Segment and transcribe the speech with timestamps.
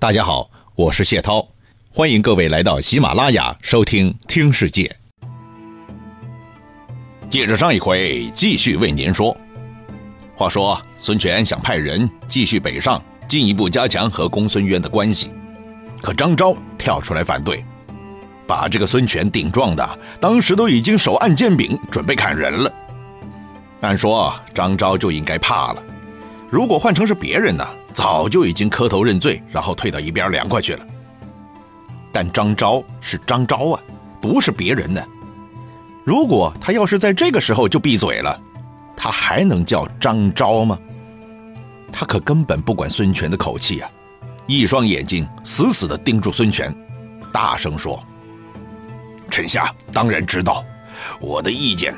[0.00, 1.46] 大家好，我是谢涛，
[1.92, 4.96] 欢迎各位来到喜马拉雅收听《听世界》。
[7.28, 9.36] 接着上一回，继续为您说。
[10.34, 15.30] 话说，孙权想派人继续北上，进一步加强和公孙渊的关系，
[16.00, 17.62] 可张昭跳出来反对，
[18.46, 22.72] 把这个孙权顶撞的，当时都已经手按剑柄准备砍人了。
[23.82, 25.82] 按说张昭就应该怕了，
[26.48, 27.68] 如果换成是别人呢？
[27.92, 30.86] 早就已经磕头认罪，然后退到一边凉快去了。
[32.12, 33.80] 但张昭是张昭啊，
[34.20, 35.02] 不是别人呢。
[36.04, 38.40] 如果他要是在这个时候就闭嘴了，
[38.96, 40.78] 他还能叫张昭吗？
[41.92, 43.90] 他可根本不管孙权的口气啊，
[44.46, 46.74] 一双眼睛死死地盯住孙权，
[47.32, 48.02] 大声说
[49.30, 50.64] ：“臣下当然知道，
[51.20, 51.94] 我的意见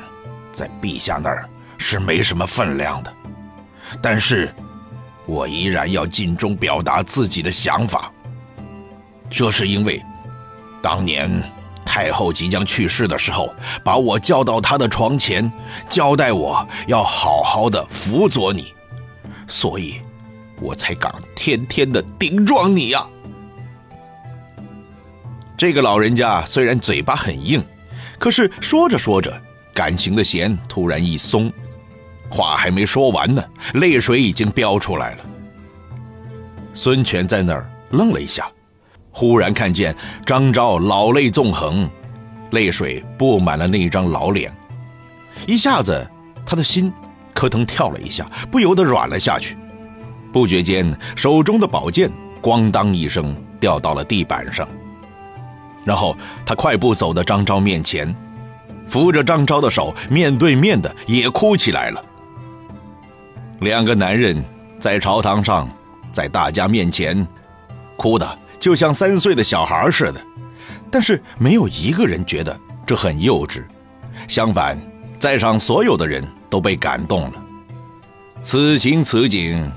[0.51, 3.13] 在陛下那儿是没什么分量的，
[4.01, 4.53] 但是。”
[5.25, 8.11] 我依然要尽忠表达自己的想法。
[9.29, 10.01] 这是因为，
[10.81, 11.31] 当年
[11.85, 15.51] 太后即将去世的时候，把我叫到她的床前，
[15.89, 18.73] 交代我要好好的辅佐你，
[19.47, 19.99] 所以，
[20.61, 23.05] 我才敢天天的顶撞你呀。
[25.57, 27.63] 这个老人家虽然嘴巴很硬，
[28.19, 29.41] 可是说着说着，
[29.73, 31.51] 感情的弦突然一松。
[32.33, 33.43] 话还没说完呢，
[33.75, 35.17] 泪水已经飙出来了。
[36.73, 38.49] 孙权在那儿愣了一下，
[39.11, 41.87] 忽然看见张昭老泪纵横，
[42.49, 44.51] 泪水布满了那张老脸，
[45.45, 46.09] 一下子
[46.43, 46.91] 他的心
[47.35, 49.55] 咯噔跳了一下，不由得软了下去。
[50.31, 52.09] 不觉间，手中的宝剑
[52.41, 54.67] 咣当一声掉到了地板上，
[55.85, 58.11] 然后他快步走到张昭面前，
[58.87, 62.03] 扶着张昭的手，面对面的也哭起来了。
[63.63, 64.43] 两个男人
[64.79, 65.67] 在朝堂上，
[66.11, 67.25] 在大家面前，
[67.95, 70.21] 哭的就像三岁的小孩似的，
[70.91, 73.63] 但是没有一个人觉得这很幼稚，
[74.27, 74.77] 相反，
[75.17, 77.33] 在场所有的人都被感动了。
[78.41, 79.71] 此情此景，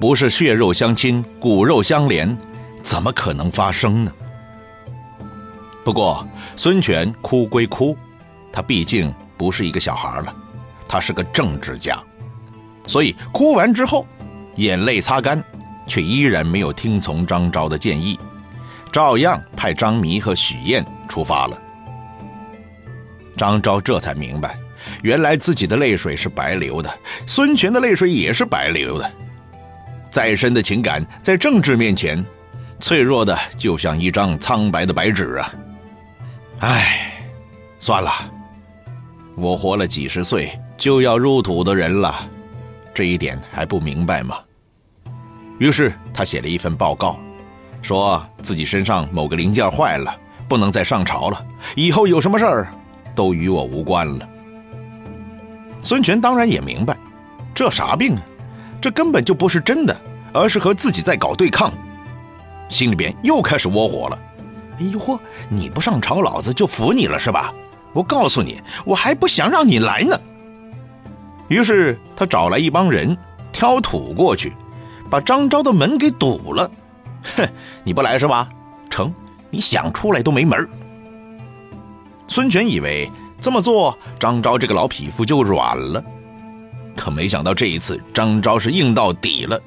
[0.00, 2.36] 不是血肉相亲、骨肉相连，
[2.82, 4.12] 怎么可能发生呢？
[5.84, 6.26] 不过
[6.56, 7.96] 孙权哭归哭，
[8.52, 10.34] 他毕竟不是一个小孩了，
[10.88, 11.96] 他是个政治家。
[12.86, 14.06] 所以哭完之后，
[14.56, 15.42] 眼泪擦干，
[15.86, 18.18] 却依然没有听从张昭的建议，
[18.92, 21.58] 照样派张弥和许燕出发了。
[23.36, 24.56] 张昭这才明白，
[25.02, 26.92] 原来自己的泪水是白流的，
[27.26, 29.12] 孙权的泪水也是白流的。
[30.08, 32.24] 再深的情感，在政治面前，
[32.78, 35.52] 脆弱的就像一张苍白的白纸啊！
[36.60, 37.12] 唉，
[37.80, 38.12] 算了，
[39.34, 42.30] 我活了几十岁，就要入土的人了。
[42.94, 44.38] 这一点还不明白吗？
[45.58, 47.18] 于是他写了一份报告，
[47.82, 50.16] 说自己身上某个零件坏了，
[50.48, 52.68] 不能再上朝了，以后有什么事儿
[53.14, 54.28] 都与我无关了。
[55.82, 56.96] 孙权当然也明白，
[57.54, 58.22] 这啥病啊？
[58.80, 59.96] 这根本就不是真的，
[60.32, 61.72] 而是和自己在搞对抗，
[62.68, 64.18] 心里边又开始窝火了。
[64.78, 65.18] 哎呦嚯，
[65.48, 67.52] 你不上朝，老子就服你了是吧？
[67.92, 70.20] 我告诉你，我还不想让你来呢。
[71.48, 73.16] 于是他找来一帮人
[73.52, 74.52] 挑土过去，
[75.10, 76.70] 把张昭的门给堵了。
[77.36, 77.48] 哼，
[77.84, 78.48] 你不来是吧？
[78.90, 79.12] 成，
[79.50, 80.68] 你想出来都没门
[82.26, 83.10] 孙权以为
[83.40, 86.02] 这么做，张昭这个老匹夫就软了，
[86.96, 89.60] 可没想到这一次张昭是硬到底了。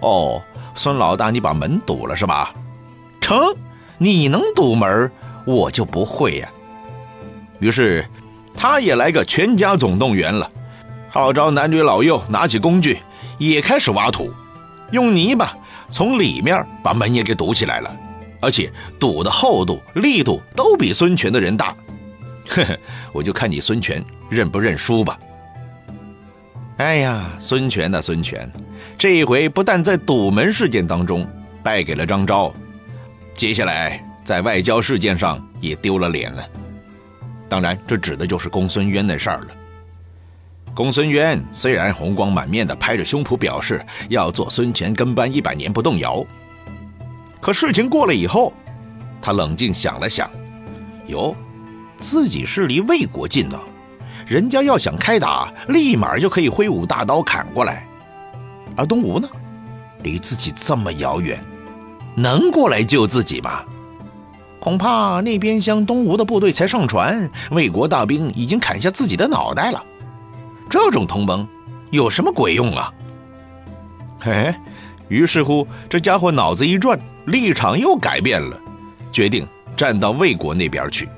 [0.00, 0.40] 哦，
[0.74, 2.54] 孙老大，你把门堵了是吧？
[3.20, 3.38] 成，
[3.98, 5.10] 你能堵门，
[5.46, 6.48] 我就不会呀。
[7.58, 8.06] 于是
[8.56, 10.48] 他也来个全家总动员了。
[11.14, 12.98] 号召男女老幼拿起工具，
[13.38, 14.32] 也开始挖土，
[14.90, 15.56] 用泥巴
[15.88, 17.96] 从里面把门也给堵起来了，
[18.40, 21.72] 而且堵的厚度、力度都比孙权的人大。
[22.48, 22.76] 呵呵，
[23.12, 25.16] 我就看你孙权认不认输吧。
[26.78, 28.50] 哎呀，孙权呐，孙权，
[28.98, 31.24] 这一回不但在堵门事件当中
[31.62, 32.52] 败给了张昭，
[33.34, 36.44] 接下来在外交事件上也丢了脸了。
[37.48, 39.46] 当然，这指的就是公孙渊那事儿了。
[40.74, 46.24] 公孙渊虽然红光满面的拍着胸脯表示要做孙权跟班一百年不动摇，
[47.40, 48.52] 可事情过了以后，
[49.22, 50.28] 他冷静想了想，
[51.06, 51.34] 哟，
[52.00, 53.56] 自己是离魏国近呢，
[54.26, 57.86] 人家要想开打，立马就可以挥舞大刀砍过来，
[58.74, 59.28] 而东吴呢，
[60.02, 61.38] 离自己这么遥远，
[62.16, 63.62] 能过来救自己吗？
[64.58, 69.80] 恐怕那边厢东吴的部队才上船，魏国大兵已经砍下自己的脑袋了。
[70.68, 71.46] 这种同盟
[71.90, 72.92] 有什么鬼用啊？
[74.20, 74.54] 嘿，
[75.08, 78.58] 于是乎，这家伙脑子一转，立场又改变了，
[79.12, 79.46] 决定
[79.76, 81.08] 站到魏国那边去。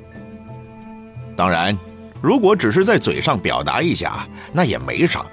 [1.37, 1.77] 当然，
[2.21, 5.25] 如果只是在嘴上表达一下，那也没啥。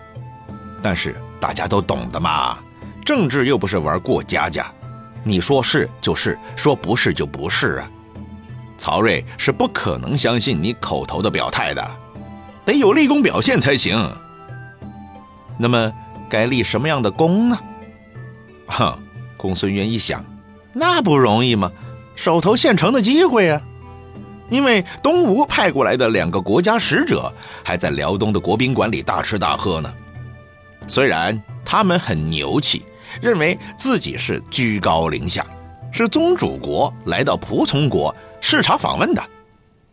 [0.81, 2.57] 但是大家都懂的嘛，
[3.03, 4.71] 政治又不是玩过家家，
[5.23, 7.89] 你说是就是，说不是就不是啊。
[8.77, 11.91] 曹睿是不可能相信你口头的表态的，
[12.65, 14.11] 得有立功表现才行。
[15.57, 15.91] 那么
[16.29, 17.57] 该立什么样的功呢？
[18.67, 18.97] 哼，
[19.37, 20.25] 公孙渊一想，
[20.73, 21.71] 那不容易吗？
[22.15, 23.61] 手头现成的机会啊！
[24.49, 27.31] 因为东吴派过来的两个国家使者
[27.63, 29.91] 还在辽东的国宾馆里大吃大喝呢。
[30.87, 32.85] 虽然他们很牛气，
[33.21, 35.45] 认为自己是居高临下，
[35.91, 39.23] 是宗主国来到仆从国视察访问的，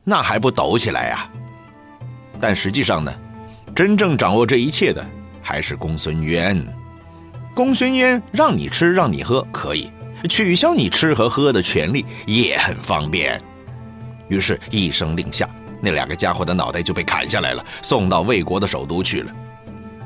[0.05, 1.31] 那还不抖起来呀？
[2.41, 3.15] 但实际上呢，
[3.75, 5.05] 真正掌握这一切的
[5.43, 6.61] 还是公孙渊。
[7.55, 9.91] 公孙渊让你吃让你喝可以，
[10.29, 13.41] 取消你吃和喝的权利也很方便。
[14.29, 15.49] 于是，一声令下，
[15.81, 19.33] 那两个家伙的脑袋就被砍下来了，送到魏国的首都去了。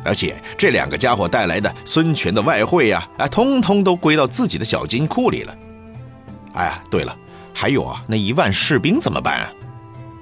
[0.03, 5.57] 而且，这两个家伙带来的孙权的外汇呀，哎，通通都归到自己的小金库里了。
[6.55, 7.17] 哎，对了，
[7.53, 9.53] 还有啊，那一万士兵怎么办啊？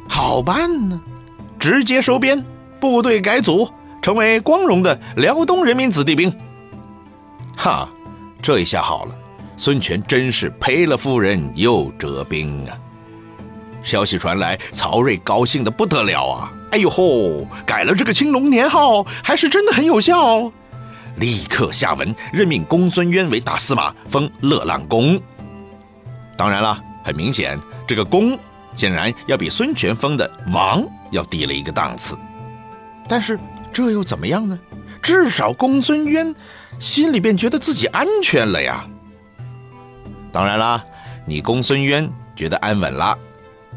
[0.08, 1.00] 好办呢，
[1.62, 2.44] 直接收编，
[2.80, 3.70] 部队改组，
[4.02, 6.36] 成为光荣的辽东人民子弟兵。
[7.56, 7.88] 哈，
[8.42, 9.14] 这一下好了，
[9.56, 12.76] 孙权真是赔了夫人又折兵啊！
[13.80, 16.52] 消息传来，曹睿高兴的不得了啊！
[16.72, 20.50] 哎呦吼，改了这个青龙年号，还是真的很有效。
[21.18, 25.16] 立刻下文任命公孙渊为大司马，封乐浪公。
[26.36, 27.56] 当然了，很明显，
[27.86, 28.36] 这个公
[28.74, 32.16] 显然要比孙权封的王要低了一个档次。
[33.08, 33.38] 但是
[33.72, 34.58] 这又怎么样呢？
[35.02, 36.34] 至少公孙渊
[36.78, 38.86] 心里便觉得自己安全了呀。
[40.30, 40.82] 当然啦，
[41.26, 43.18] 你公孙渊觉得安稳了。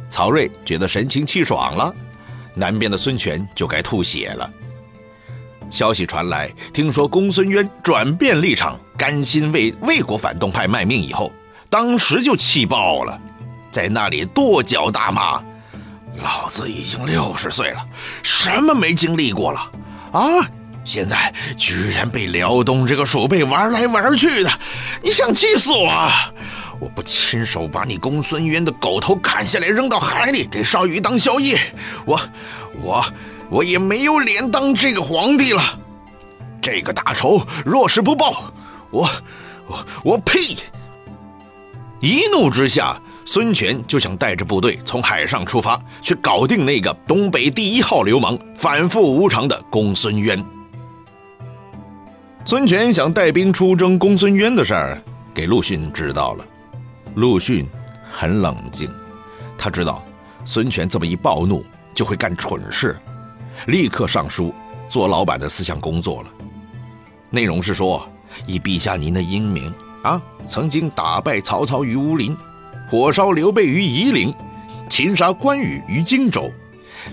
[0.07, 1.93] 曹睿觉得神清气爽了，
[2.53, 4.49] 南边的孙权就该吐血了。
[5.71, 11.31] 消息传来，听说公孙渊转变立场，甘心为魏国反动派卖命以后，
[11.71, 13.19] 当时就气爆了，
[13.75, 15.43] 在那里跺脚大骂
[16.23, 17.85] ：“老子已经六十岁了，
[18.23, 19.69] 什么没经历过了
[20.13, 20.21] 啊！
[20.85, 24.49] 现在居然被辽东这个鼠辈玩来玩去的，
[25.03, 25.91] 你想气死我！”
[26.79, 31.59] 我不亲手把你公孙渊的狗头砍下来扔到海里给烧鱼当宵夜，
[32.05, 32.17] 我
[32.81, 33.05] 我
[33.49, 35.61] 我也没有脸当这个皇帝了。
[36.61, 38.53] 这个大仇若是不报，
[38.89, 39.09] 我
[39.67, 40.55] 我我呸！
[41.99, 50.41] 一怒之下，孙权就想带着部队从海上出发，去搞定那个东北第一号流氓、反复无常的公孙渊。
[52.45, 55.01] 孙权想带兵出征公孙渊的事儿，
[55.33, 56.45] 给陆逊知道了。
[57.15, 57.67] 陆逊
[58.11, 58.87] 很冷静，
[59.57, 60.03] 他知道
[60.45, 62.95] 孙权这么一暴怒就会干蠢事，
[63.65, 64.53] 立刻上书
[64.87, 66.29] 做老板的思想工作了。
[67.31, 68.07] 内容是说，
[68.45, 69.73] 以陛下您的英明
[70.03, 72.37] 啊，曾经打败曹操于乌林，
[72.87, 74.33] 火烧刘备于夷陵，
[74.89, 76.51] 擒杀关羽于荆州，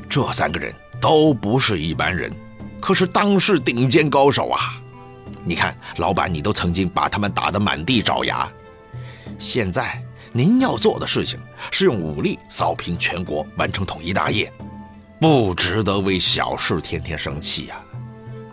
[0.09, 2.31] 这三个人都不是一般人，
[2.81, 4.79] 可是当世顶尖高手啊！
[5.45, 8.49] 你看，老板你都曾经把他们打得满地找牙。
[9.39, 14.53] 现在您要做的事情是用武力扫平全国，完成统一大业，
[15.20, 17.81] 不值得为小事天天生气呀。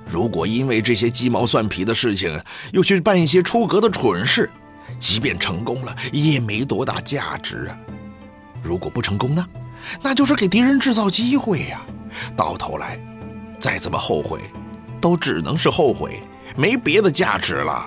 [0.08, 2.42] 如果因为这些鸡毛蒜皮的事情
[2.72, 4.50] 又去办一些出格的蠢事，
[4.98, 7.78] 即便成功了也没多大价值啊。
[8.64, 9.46] 如果不成功呢，
[10.02, 11.82] 那就是给敌人制造机会呀。
[12.36, 13.00] 到头来，
[13.58, 14.40] 再怎么后悔，
[15.00, 16.22] 都只能是后悔，
[16.56, 17.86] 没别的价值了。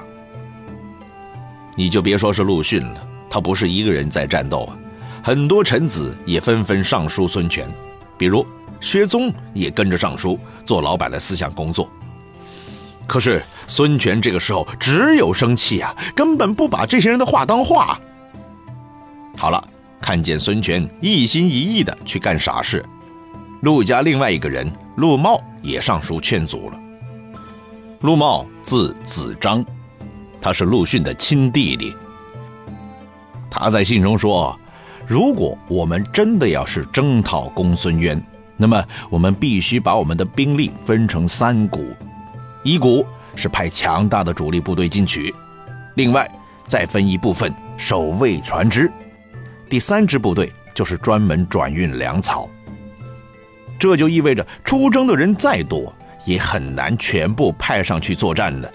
[1.75, 4.76] 你就别说是陆逊了，他不是一个人在战斗啊，
[5.23, 7.66] 很多臣子也纷纷上书孙权，
[8.16, 8.47] 比如
[8.80, 11.90] 薛宗也跟着上书做老板的思想工作。
[13.06, 17.99] 可是孙权这个时候只有生气啊，根本不把这些人的话当话。
[19.37, 19.62] 好了，
[20.00, 22.85] 看见孙权一心一意的去干傻事，
[23.62, 26.78] 陆家另外一个人陆茂也上书劝阻了。
[28.00, 29.64] 陆茂字子张。
[30.40, 31.94] 他是陆逊的亲弟弟。
[33.49, 34.59] 他在信中说
[35.06, 38.21] ：“如果我们真的要是征讨公孙渊，
[38.56, 41.87] 那么我们必须把我们的兵力分成三股：
[42.62, 43.04] 一股
[43.35, 45.35] 是派强大的主力部队进取，
[45.97, 46.31] 另外
[46.64, 48.90] 再分一部分守卫船只，
[49.69, 52.49] 第三支部队就是专门转运粮草。
[53.78, 55.92] 这就意味着出征的人再多，
[56.25, 58.73] 也很难全部派上去作战的。”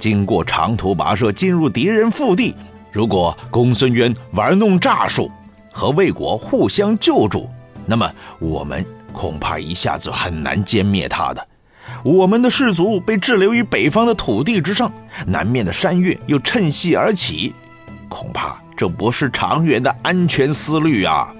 [0.00, 2.54] 经过长途跋涉进入敌人腹地，
[2.90, 5.30] 如果公孙渊玩弄诈术，
[5.72, 7.48] 和魏国互相救助，
[7.86, 11.46] 那么我们恐怕一下子很难歼灭他的。
[12.04, 14.92] 我们的士卒被滞留于北方的土地之上，
[15.26, 17.54] 南面的山岳又趁隙而起，
[18.10, 21.32] 恐怕这不是长远的安全思虑啊！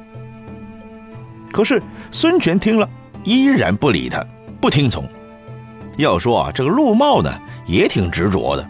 [1.53, 2.89] 可是孙权听了，
[3.25, 4.25] 依然不理他，
[4.59, 5.07] 不听从。
[5.99, 7.31] 要说啊，这个陆茂呢，
[7.67, 8.67] 也挺执着的。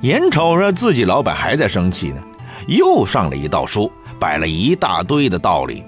[0.00, 2.20] 眼瞅着自己老板还在生气呢，
[2.66, 5.84] 又上了一道书，摆了一大堆的道理，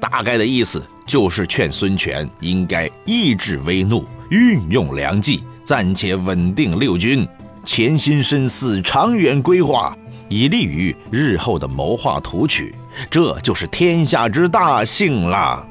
[0.00, 7.26] 大概的意思就是劝孙权应该抑制威怒，运用良计，暂且稳定六军，
[7.64, 9.96] 潜心深思，长远规划，
[10.28, 12.74] 以利于日后的谋划图取。
[13.10, 15.66] 这就是天下之大幸啦。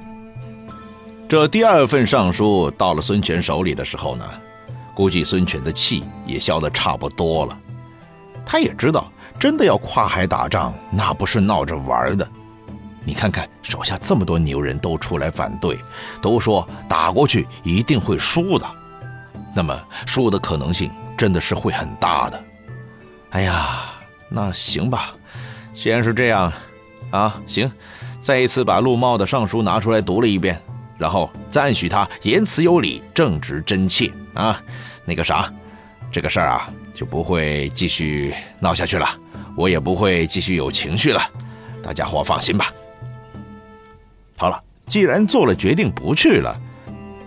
[1.28, 4.24] 这第二份上书到了孙权手里的时候呢，
[4.94, 7.60] 估计孙权的气也消得差不多了。
[8.46, 12.28] 他也知道，真的要跨海打仗，那不是闹着玩的。
[13.06, 15.80] 你看看手下这么多牛人都出来反对，
[16.22, 18.66] 都说打过去一定会输的，
[19.56, 22.44] 那么输的可能性真的是会很大的。
[23.30, 23.92] 哎呀，
[24.28, 25.14] 那行吧，
[25.74, 26.52] 既然是这样，
[27.12, 27.72] 啊，行，
[28.20, 30.60] 再一次把陆茂的上书拿出来读了一遍。
[30.98, 34.60] 然后赞许他言辞有理、正直真切啊，
[35.04, 35.54] 那个啥，
[36.10, 39.06] 这个事儿啊就不会继续闹下去了，
[39.58, 41.22] 我也不会继续有情绪了，
[41.84, 42.72] 大家伙放心吧。
[44.38, 46.60] 好了，既然做了决定不去了，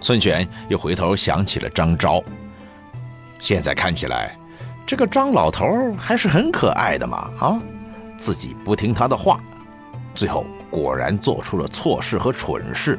[0.00, 2.23] 孙权又回头想起了张昭。
[3.41, 4.37] 现在看起来，
[4.87, 7.61] 这个张老头还是很可爱的嘛啊，
[8.19, 9.41] 自己不听他的话，
[10.15, 12.99] 最后果然做出了错事和蠢事。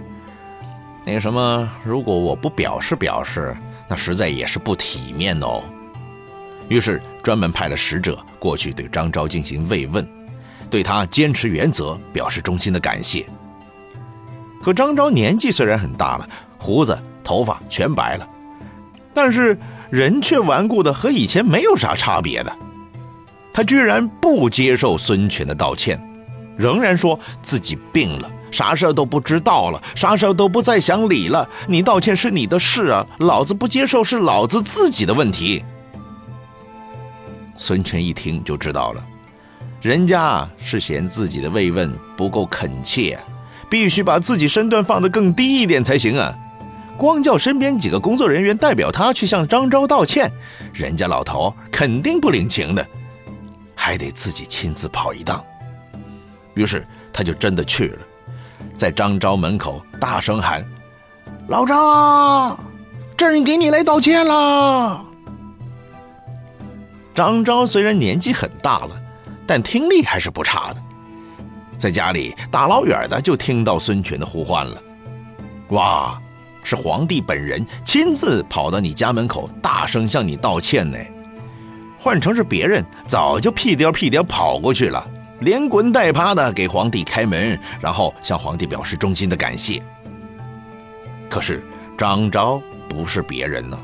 [1.05, 3.55] 那个什么，如果我不表示表示，
[3.87, 5.63] 那实在也是不体面哦。
[6.67, 10.07] 于是专门派了使者过去对张昭进行慰问，
[10.69, 13.25] 对他坚持原则表示衷心的感谢。
[14.61, 18.27] 可张昭年纪虽然很大了，胡子头发全白了，
[19.13, 19.57] 但是
[19.89, 22.55] 人却顽固的和以前没有啥差别的。
[23.51, 25.99] 他居然不接受孙权的道歉，
[26.57, 28.29] 仍然说自己病了。
[28.51, 31.47] 啥事都不知道了，啥事都不再想理了。
[31.67, 35.63] 你道歉是你的事啊，老子不接受是老子自己的问题。
[37.55, 39.05] 孙权一听就知道了，
[39.81, 43.19] 人家是嫌自己的慰问不够恳切，
[43.69, 46.33] 必须把自己身段放得更低一点才行啊。
[46.97, 50.29] 光叫身边几个工作人员代表他去向张昭道歉，
[50.73, 52.85] 人家老头肯定不领情的，
[53.73, 55.41] 还得自己亲自跑一趟。
[56.55, 57.99] 于是他就真的去了。
[58.73, 60.65] 在张昭门口大声喊
[61.47, 62.59] ：“老张，
[63.15, 65.03] 朕给你来道歉啦！”
[67.15, 68.91] 张昭虽然年纪很大了，
[69.45, 70.81] 但听力还是不差的，
[71.79, 74.83] 在家里大老远的就听到孙权的呼唤了。
[75.69, 76.21] 哇，
[76.63, 80.97] 是皇帝本人亲自跑到你家门口，大声向你道歉呢！
[81.97, 85.07] 换成是别人，早就屁颠屁颠跑过去了。
[85.39, 89.81] 连滚带爬的给皇帝开门，然后向皇帝表示衷心的感谢。
[91.29, 91.63] 可是
[91.97, 93.79] 张昭不是别人呢，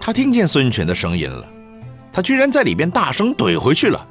[0.00, 1.46] 他听见孙权的声音了，
[2.12, 4.04] 他居然在里边大声怼回去了：“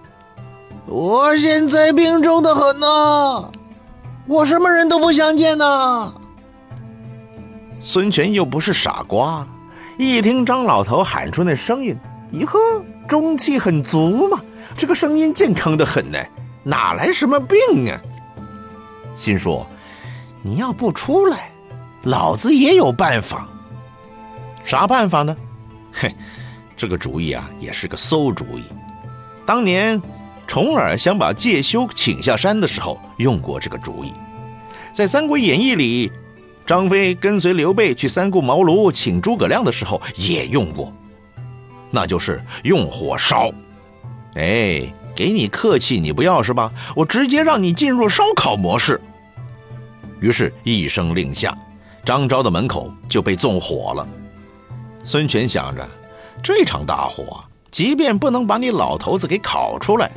[0.92, 3.50] 我现在病重的很呐，
[4.28, 6.14] 我什么人都不想见呐。”
[7.80, 9.48] 孙权又不是傻瓜，
[9.98, 11.98] 一听张老头喊出那声音，
[12.34, 12.60] 咦呵，
[13.08, 14.42] 中气很足嘛，
[14.78, 16.20] 这个声音健康的很呢。
[16.64, 17.58] 哪来什么病
[17.90, 17.98] 啊？
[19.14, 19.66] 心说
[20.44, 21.50] ：“你要不出来，
[22.04, 23.48] 老子也有办法。
[24.64, 25.36] 啥办法呢？
[25.92, 26.14] 嘿，
[26.76, 28.64] 这个主意啊，也是个馊主意。
[29.44, 30.00] 当年
[30.52, 34.12] 重耳想把介休请下山的时候，用过这个主意。
[34.92, 36.12] 在《三国演义》里，
[36.66, 40.92] 张飞跟随刘备去三顾茅庐请诸葛亮的时候，也用过，
[41.90, 43.50] 那就是用火烧。
[44.36, 46.72] 哎。”给你客气，你不要是吧？
[46.96, 49.00] 我直接让你进入烧烤模式。
[50.22, 51.56] 于是，一声令下，
[52.06, 54.08] 张昭的门口就被纵火了。
[55.04, 55.88] 孙权想着，
[56.42, 60.10] 这场大火，即便不能把你老头子给烤出来，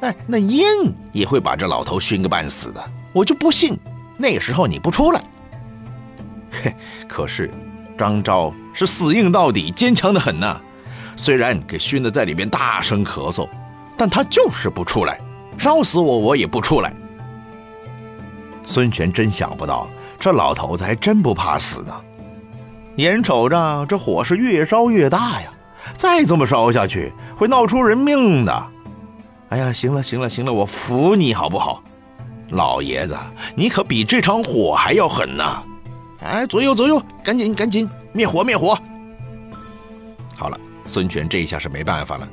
[0.00, 0.64] 哎，那烟
[1.12, 2.82] 也会把这老头熏个半死的。
[3.12, 3.78] 我就不信，
[4.16, 5.22] 那时候你不出来。
[6.50, 6.74] 嘿，
[7.08, 7.50] 可是
[7.96, 10.60] 张昭是死硬到底，坚强的很呐。
[11.16, 13.48] 虽然给熏得在里面大声咳嗽。
[14.00, 15.18] 但他就是不出来，
[15.58, 16.94] 烧死我我也不出来。
[18.62, 19.88] 孙权真想不到，
[20.20, 21.92] 这老头子还真不怕死呢。
[22.94, 25.50] 眼瞅着这火是越烧越大呀，
[25.94, 28.66] 再这么烧下去会闹出人命的。
[29.50, 31.82] 哎呀，行了行了行了，我服你好不好？
[32.50, 33.16] 老爷子，
[33.56, 35.62] 你可比这场火还要狠呢！
[36.20, 38.76] 哎，左右左右，赶紧赶紧灭火灭火！
[40.36, 42.28] 好了，孙权这一下是没办法了，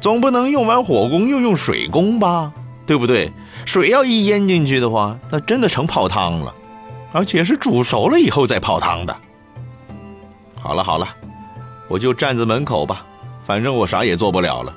[0.00, 2.52] 总不能用完火攻又用水攻吧？
[2.86, 3.32] 对不对？
[3.64, 6.52] 水要一淹进去的话，那真的成泡汤了，
[7.12, 9.16] 而且是煮熟了以后再泡汤的。
[10.60, 11.08] 好了好了，
[11.88, 13.06] 我就站在门口吧，
[13.46, 14.74] 反正我啥也做不了了。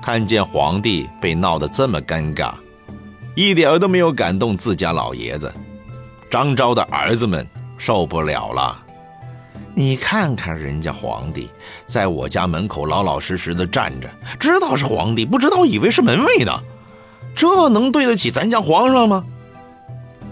[0.00, 2.52] 看见皇帝被闹得这么尴尬，
[3.34, 5.52] 一点都没有感动自家老爷子。
[6.30, 8.82] 张昭的儿子们受不了了，
[9.74, 11.50] 你看看人家皇帝
[11.86, 16.52] 在我家门口老老实实的站着，知道是皇帝，不知道以为是门卫呢，
[17.34, 19.24] 这能对得起咱家皇上吗？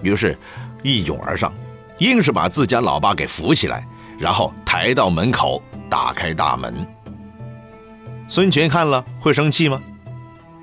[0.02, 0.36] 于是，
[0.82, 1.52] 一拥而上，
[1.98, 3.86] 硬是把自家老爸给扶起来，
[4.18, 6.74] 然后抬到门口，打开大门。
[8.28, 9.80] 孙权看了会生气吗？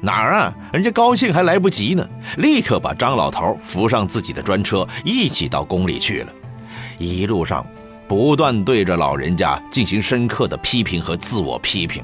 [0.01, 0.53] 哪儿啊！
[0.73, 2.05] 人家高兴还来不及呢，
[2.37, 6.33] 立刻把张老头扶上自己的专车，一起到宫里去了。
[6.97, 7.65] 一路上
[8.05, 12.03] 不断对着老人家进行深刻的批评和自我批评。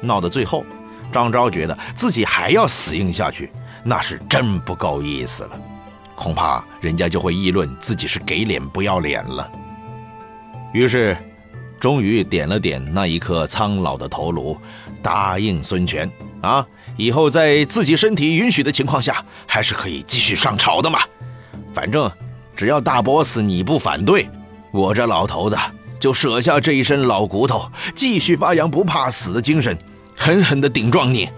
[0.00, 0.64] 闹到最后，
[1.12, 3.52] 张昭觉得自己还要死硬下去，
[3.82, 5.50] 那是真不够意思了。
[6.14, 9.50] 恐怕人家就会议论自己是给脸不要脸了。
[10.72, 11.14] 于是，
[11.84, 14.56] 终于点了点那一颗苍老的头颅，
[15.02, 16.10] 答应孙权。
[16.40, 21.00] 啊，以后在自己身体允许的情况下，还是可以继续上朝的嘛。
[21.74, 22.10] 反正
[22.56, 24.26] 只要大 boss 你不反对，
[24.70, 25.58] 我这老头子
[26.00, 29.76] 就舍下这一身老骨头，继续发扬不怕死的精神，
[30.16, 31.28] 狠狠的顶撞你。